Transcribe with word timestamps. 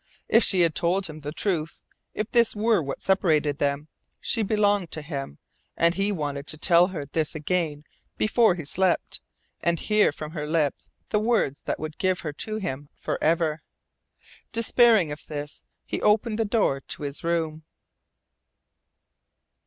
If 0.27 0.43
she 0.43 0.61
had 0.61 0.73
told 0.73 1.05
him 1.05 1.19
the 1.21 1.31
truth 1.31 1.83
if 2.15 2.31
this 2.31 2.55
were 2.55 2.81
what 2.81 3.03
separated 3.03 3.59
them 3.59 3.87
she 4.19 4.41
belonged 4.41 4.89
to 4.93 5.03
him; 5.03 5.37
and 5.77 5.93
he 5.93 6.11
wanted 6.11 6.47
to 6.47 6.57
tell 6.57 6.87
her 6.87 7.05
this 7.05 7.35
again 7.35 7.83
before 8.17 8.55
he 8.55 8.65
slept, 8.65 9.21
and 9.61 9.79
hear 9.79 10.11
from 10.11 10.31
her 10.31 10.47
lips 10.47 10.89
the 11.09 11.19
words 11.19 11.61
that 11.65 11.79
would 11.79 11.99
give 11.99 12.21
her 12.21 12.33
to 12.33 12.57
him 12.57 12.89
forever. 12.95 13.61
Despairing 14.51 15.11
of 15.11 15.23
this, 15.27 15.61
he 15.85 16.01
opened 16.01 16.39
the 16.39 16.45
door 16.45 16.79
to 16.81 17.03
his 17.03 17.23
room. 17.23 17.63